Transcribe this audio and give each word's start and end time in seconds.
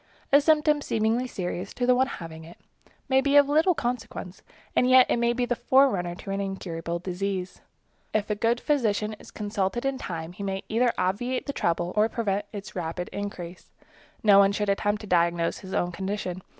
A 0.33 0.41
symptom 0.41 0.81
seemingly 0.81 1.27
serious 1.27 1.75
to 1.75 1.85
the 1.85 1.93
one 1.93 2.07
having 2.07 2.43
it 2.43 2.57
may 3.07 3.21
be 3.21 3.35
of 3.35 3.47
little 3.47 3.75
consequence, 3.75 4.41
and 4.75 4.89
yet 4.89 5.05
it 5.11 5.17
may 5.17 5.31
be 5.31 5.45
the 5.45 5.55
forerunner 5.55 6.13
of 6.13 6.27
an 6.27 6.41
incurable 6.41 6.97
disease. 6.97 7.61
If 8.11 8.27
a 8.31 8.33
good 8.33 8.59
physician 8.59 9.13
is 9.19 9.29
consulted 9.29 9.85
in 9.85 9.99
time, 9.99 10.31
he 10.33 10.41
may 10.41 10.63
either 10.69 10.91
obviate 10.97 11.45
the 11.45 11.53
trouble 11.53 11.93
or 11.95 12.09
prevent 12.09 12.45
its 12.51 12.75
rapid 12.75 13.09
increase. 13.13 13.69
No 14.23 14.39
one 14.39 14.53
should 14.53 14.69
attempt 14.69 15.01
to 15.01 15.07
diagnose 15.07 15.59
his 15.59 15.75
own 15.75 15.91
condition. 15.91 16.41